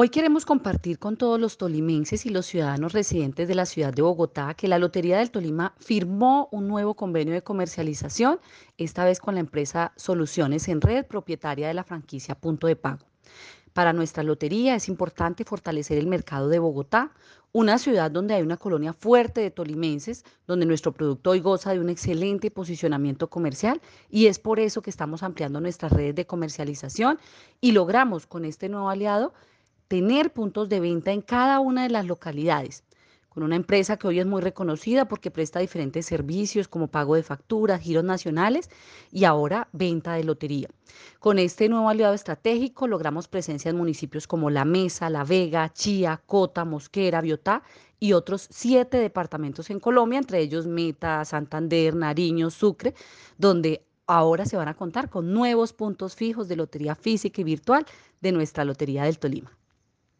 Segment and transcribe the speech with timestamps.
[0.00, 4.02] Hoy queremos compartir con todos los tolimenses y los ciudadanos residentes de la ciudad de
[4.02, 8.38] Bogotá que la Lotería del Tolima firmó un nuevo convenio de comercialización,
[8.76, 13.06] esta vez con la empresa Soluciones en Red, propietaria de la franquicia Punto de Pago.
[13.72, 17.10] Para nuestra lotería es importante fortalecer el mercado de Bogotá,
[17.50, 21.80] una ciudad donde hay una colonia fuerte de tolimenses, donde nuestro producto hoy goza de
[21.80, 27.18] un excelente posicionamiento comercial y es por eso que estamos ampliando nuestras redes de comercialización
[27.60, 29.32] y logramos con este nuevo aliado
[29.88, 32.84] tener puntos de venta en cada una de las localidades,
[33.30, 37.22] con una empresa que hoy es muy reconocida porque presta diferentes servicios como pago de
[37.22, 38.68] facturas, giros nacionales
[39.10, 40.68] y ahora venta de lotería.
[41.20, 46.20] Con este nuevo aliado estratégico logramos presencia en municipios como La Mesa, La Vega, Chía,
[46.26, 47.62] Cota, Mosquera, Biotá
[47.98, 52.94] y otros siete departamentos en Colombia, entre ellos Meta, Santander, Nariño, Sucre,
[53.38, 57.86] donde ahora se van a contar con nuevos puntos fijos de lotería física y virtual
[58.20, 59.58] de nuestra Lotería del Tolima.